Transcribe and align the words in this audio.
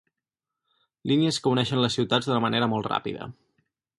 Línies 1.11 1.37
que 1.43 1.51
uneixen 1.57 1.83
les 1.85 1.99
ciutats 1.99 2.29
d'una 2.31 2.41
manera 2.47 2.73
molt 2.75 2.91
ràpida. 2.95 3.31